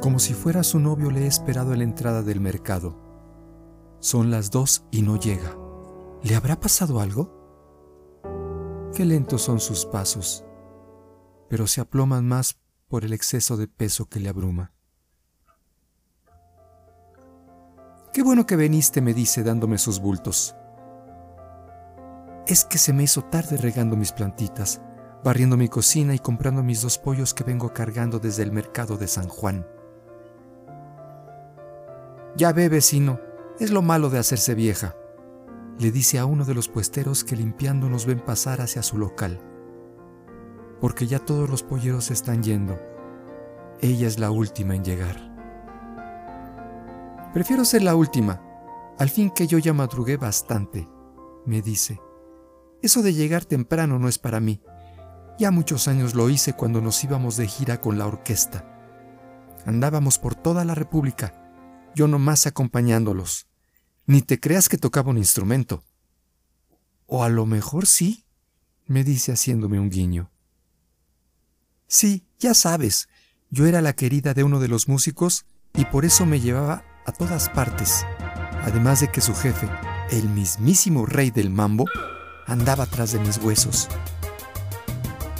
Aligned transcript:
Como 0.00 0.18
si 0.18 0.32
fuera 0.32 0.62
su 0.62 0.78
novio 0.78 1.10
le 1.10 1.24
he 1.24 1.26
esperado 1.26 1.72
en 1.72 1.78
la 1.80 1.84
entrada 1.84 2.22
del 2.22 2.40
mercado. 2.40 2.96
Son 3.98 4.30
las 4.30 4.50
dos 4.50 4.86
y 4.90 5.02
no 5.02 5.16
llega. 5.16 5.54
¿Le 6.22 6.36
habrá 6.36 6.58
pasado 6.58 7.00
algo? 7.00 7.38
Qué 8.94 9.04
lentos 9.04 9.42
son 9.42 9.60
sus 9.60 9.84
pasos, 9.84 10.42
pero 11.50 11.66
se 11.66 11.82
aploman 11.82 12.26
más 12.26 12.58
por 12.88 13.04
el 13.04 13.12
exceso 13.12 13.58
de 13.58 13.68
peso 13.68 14.06
que 14.06 14.20
le 14.20 14.30
abruma. 14.30 14.72
Qué 18.14 18.22
bueno 18.22 18.46
que 18.46 18.56
viniste, 18.56 19.02
me 19.02 19.12
dice 19.12 19.42
dándome 19.44 19.76
sus 19.76 20.00
bultos. 20.00 20.56
Es 22.46 22.64
que 22.64 22.78
se 22.78 22.94
me 22.94 23.02
hizo 23.02 23.22
tarde 23.22 23.58
regando 23.58 23.96
mis 23.96 24.12
plantitas, 24.12 24.80
barriendo 25.22 25.58
mi 25.58 25.68
cocina 25.68 26.14
y 26.14 26.18
comprando 26.18 26.62
mis 26.62 26.80
dos 26.80 26.96
pollos 26.96 27.34
que 27.34 27.44
vengo 27.44 27.74
cargando 27.74 28.18
desde 28.18 28.42
el 28.42 28.50
mercado 28.50 28.96
de 28.96 29.06
San 29.06 29.28
Juan. 29.28 29.66
Ya 32.36 32.52
ve, 32.52 32.68
vecino, 32.68 33.20
es 33.58 33.70
lo 33.70 33.82
malo 33.82 34.08
de 34.08 34.18
hacerse 34.18 34.54
vieja, 34.54 34.94
le 35.80 35.90
dice 35.90 36.18
a 36.18 36.26
uno 36.26 36.44
de 36.44 36.54
los 36.54 36.68
puesteros 36.68 37.24
que 37.24 37.36
limpiando 37.36 37.88
nos 37.88 38.04
ven 38.04 38.20
pasar 38.20 38.60
hacia 38.60 38.82
su 38.82 38.98
local. 38.98 39.40
Porque 40.78 41.06
ya 41.06 41.18
todos 41.18 41.48
los 41.48 41.62
polleros 41.62 42.10
están 42.10 42.42
yendo. 42.42 42.78
Ella 43.80 44.06
es 44.06 44.18
la 44.18 44.30
última 44.30 44.74
en 44.74 44.84
llegar. 44.84 45.30
Prefiero 47.32 47.64
ser 47.64 47.82
la 47.82 47.94
última, 47.94 48.42
al 48.98 49.08
fin 49.08 49.30
que 49.30 49.46
yo 49.46 49.56
ya 49.56 49.72
madrugué 49.72 50.18
bastante, 50.18 50.86
me 51.46 51.62
dice. 51.62 51.98
Eso 52.82 53.00
de 53.00 53.14
llegar 53.14 53.46
temprano 53.46 53.98
no 53.98 54.08
es 54.08 54.18
para 54.18 54.40
mí. 54.40 54.60
Ya 55.38 55.50
muchos 55.50 55.88
años 55.88 56.14
lo 56.14 56.28
hice 56.28 56.52
cuando 56.52 56.82
nos 56.82 57.02
íbamos 57.02 57.38
de 57.38 57.46
gira 57.46 57.80
con 57.80 57.96
la 57.96 58.06
orquesta. 58.06 58.66
Andábamos 59.64 60.18
por 60.18 60.34
toda 60.34 60.66
la 60.66 60.74
República, 60.74 61.39
yo 61.94 62.08
nomás 62.08 62.46
acompañándolos. 62.46 63.46
Ni 64.06 64.22
te 64.22 64.40
creas 64.40 64.68
que 64.68 64.78
tocaba 64.78 65.10
un 65.10 65.18
instrumento. 65.18 65.84
O 67.06 67.24
a 67.24 67.28
lo 67.28 67.46
mejor 67.46 67.86
sí, 67.86 68.24
me 68.86 69.04
dice 69.04 69.32
haciéndome 69.32 69.78
un 69.78 69.90
guiño. 69.90 70.30
Sí, 71.86 72.24
ya 72.38 72.54
sabes, 72.54 73.08
yo 73.50 73.66
era 73.66 73.80
la 73.80 73.94
querida 73.94 74.34
de 74.34 74.44
uno 74.44 74.60
de 74.60 74.68
los 74.68 74.88
músicos 74.88 75.44
y 75.74 75.84
por 75.86 76.04
eso 76.04 76.24
me 76.24 76.40
llevaba 76.40 76.84
a 77.06 77.12
todas 77.12 77.48
partes, 77.48 78.04
además 78.62 79.00
de 79.00 79.08
que 79.10 79.20
su 79.20 79.34
jefe, 79.34 79.68
el 80.10 80.28
mismísimo 80.28 81.06
rey 81.06 81.30
del 81.30 81.50
mambo, 81.50 81.86
andaba 82.46 82.86
tras 82.86 83.12
de 83.12 83.20
mis 83.20 83.38
huesos. 83.38 83.88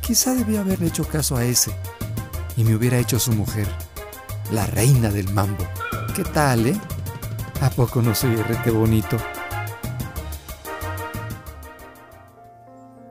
Quizá 0.00 0.34
debía 0.34 0.60
haberle 0.60 0.88
hecho 0.88 1.08
caso 1.08 1.36
a 1.36 1.44
ese 1.44 1.72
y 2.56 2.64
me 2.64 2.74
hubiera 2.74 2.98
hecho 2.98 3.18
su 3.18 3.32
mujer, 3.32 3.68
la 4.50 4.66
reina 4.66 5.10
del 5.10 5.32
mambo. 5.32 5.64
¿Qué 6.14 6.24
tal, 6.24 6.66
eh? 6.66 6.78
¿A 7.62 7.70
poco 7.70 8.02
no 8.02 8.14
soy 8.14 8.36
rete 8.36 8.70
bonito? 8.70 9.16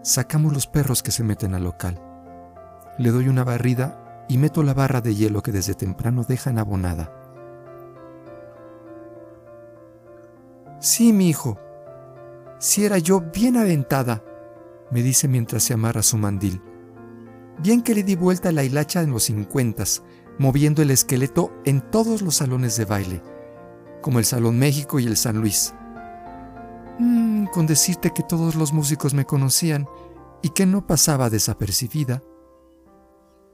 Sacamos 0.03 0.53
los 0.53 0.67
perros 0.67 1.01
que 1.01 1.09
se 1.09 1.23
meten 1.23 1.55
al 1.55 1.63
local. 1.63 1.99
Le 2.99 3.09
doy 3.09 3.27
una 3.27 3.43
barrida 3.43 4.25
y 4.29 4.37
meto 4.37 4.61
la 4.61 4.75
barra 4.75 5.01
de 5.01 5.15
hielo 5.15 5.41
que 5.41 5.51
desde 5.51 5.73
temprano 5.73 6.25
dejan 6.27 6.59
abonada. 6.59 7.11
Sí, 10.79 11.11
mi 11.11 11.27
hijo. 11.27 11.57
Si 12.59 12.85
era 12.85 12.99
yo 12.99 13.19
bien 13.19 13.57
aventada, 13.57 14.23
me 14.91 15.01
dice 15.01 15.27
mientras 15.27 15.63
se 15.63 15.73
amarra 15.73 16.03
su 16.03 16.19
mandil. 16.19 16.61
Bien 17.57 17.81
que 17.81 17.95
le 17.95 18.03
di 18.03 18.15
vuelta 18.15 18.49
a 18.49 18.51
la 18.51 18.63
hilacha 18.63 19.01
en 19.01 19.09
los 19.09 19.23
cincuentas, 19.23 20.03
moviendo 20.41 20.81
el 20.81 20.89
esqueleto 20.89 21.53
en 21.65 21.81
todos 21.81 22.23
los 22.23 22.37
salones 22.37 22.75
de 22.75 22.85
baile, 22.85 23.21
como 24.01 24.17
el 24.17 24.25
Salón 24.25 24.57
México 24.57 24.99
y 24.99 25.05
el 25.05 25.15
San 25.15 25.37
Luis. 25.37 25.75
Mm, 26.97 27.45
con 27.45 27.67
decirte 27.67 28.11
que 28.11 28.23
todos 28.23 28.55
los 28.55 28.73
músicos 28.73 29.13
me 29.13 29.25
conocían 29.25 29.87
y 30.41 30.49
que 30.49 30.65
no 30.65 30.87
pasaba 30.87 31.29
desapercibida. 31.29 32.23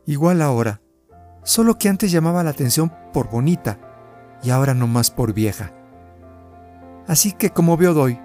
Igual 0.06 0.42
ahora, 0.42 0.82
solo 1.44 1.78
que 1.78 1.90
antes 1.90 2.10
llamaba 2.10 2.42
la 2.42 2.52
atención 2.52 2.94
por 3.12 3.30
bonita 3.30 3.78
y 4.42 4.52
ahora 4.52 4.74
no 4.74 4.88
más 4.88 5.12
por 5.12 5.34
vieja. 5.34 5.74
Así 7.06 7.34
que 7.34 7.50
como 7.50 7.76
veo 7.76 7.94
doy, 7.94 8.18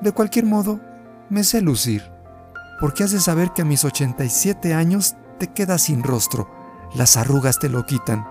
de 0.00 0.10
cualquier 0.10 0.46
modo, 0.46 0.80
me 1.28 1.44
sé 1.44 1.60
lucir, 1.60 2.02
porque 2.80 3.04
has 3.04 3.12
de 3.12 3.20
saber 3.20 3.52
que 3.52 3.62
a 3.62 3.66
mis 3.66 3.84
87 3.84 4.74
años 4.74 5.14
te 5.38 5.46
quedas 5.46 5.82
sin 5.82 6.02
rostro, 6.02 6.59
las 6.94 7.16
arrugas 7.16 7.58
te 7.58 7.68
lo 7.68 7.86
quitan. 7.86 8.26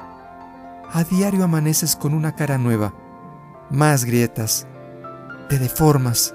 A 0.91 1.03
diario 1.03 1.43
amaneces 1.43 1.95
con 1.95 2.13
una 2.13 2.35
cara 2.35 2.57
nueva, 2.57 2.93
más 3.69 4.05
grietas, 4.05 4.67
te 5.49 5.59
deformas, 5.59 6.33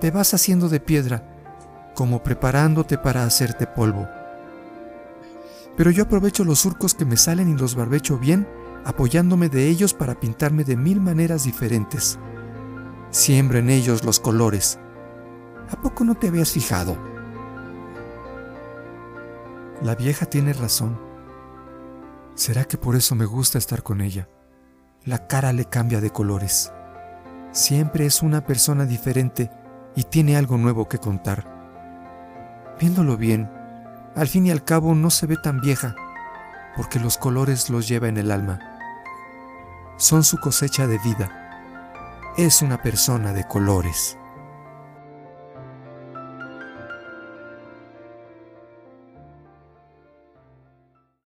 te 0.00 0.10
vas 0.10 0.32
haciendo 0.34 0.68
de 0.68 0.80
piedra, 0.80 1.22
como 1.94 2.22
preparándote 2.22 2.98
para 2.98 3.24
hacerte 3.24 3.66
polvo. 3.66 4.08
Pero 5.76 5.90
yo 5.90 6.04
aprovecho 6.04 6.44
los 6.44 6.60
surcos 6.60 6.94
que 6.94 7.04
me 7.04 7.16
salen 7.16 7.50
y 7.50 7.56
los 7.56 7.74
barbecho 7.74 8.18
bien, 8.18 8.48
apoyándome 8.84 9.48
de 9.48 9.68
ellos 9.68 9.94
para 9.94 10.18
pintarme 10.18 10.64
de 10.64 10.76
mil 10.76 11.00
maneras 11.00 11.44
diferentes 11.44 12.18
siembra 13.10 13.58
en 13.58 13.70
ellos 13.70 14.04
los 14.04 14.20
colores. 14.20 14.78
¿A 15.70 15.80
poco 15.80 16.04
no 16.04 16.14
te 16.14 16.28
habías 16.28 16.52
fijado? 16.52 16.96
La 19.82 19.94
vieja 19.94 20.26
tiene 20.26 20.52
razón. 20.52 21.09
¿Será 22.34 22.64
que 22.64 22.78
por 22.78 22.96
eso 22.96 23.14
me 23.14 23.24
gusta 23.24 23.58
estar 23.58 23.82
con 23.82 24.00
ella? 24.00 24.28
La 25.04 25.26
cara 25.26 25.52
le 25.52 25.64
cambia 25.64 26.00
de 26.00 26.10
colores. 26.10 26.72
Siempre 27.52 28.06
es 28.06 28.22
una 28.22 28.44
persona 28.44 28.86
diferente 28.86 29.50
y 29.96 30.04
tiene 30.04 30.36
algo 30.36 30.56
nuevo 30.56 30.88
que 30.88 30.98
contar. 30.98 31.44
Viéndolo 32.78 33.16
bien, 33.16 33.50
al 34.14 34.28
fin 34.28 34.46
y 34.46 34.50
al 34.50 34.64
cabo 34.64 34.94
no 34.94 35.10
se 35.10 35.26
ve 35.26 35.36
tan 35.36 35.60
vieja, 35.60 35.94
porque 36.76 37.00
los 37.00 37.18
colores 37.18 37.70
los 37.70 37.88
lleva 37.88 38.08
en 38.08 38.16
el 38.16 38.30
alma. 38.30 38.58
Son 39.98 40.24
su 40.24 40.38
cosecha 40.38 40.86
de 40.86 40.98
vida 40.98 41.40
es 42.36 42.62
una 42.62 42.80
persona 42.80 43.32
de 43.32 43.44
colores. 43.44 44.16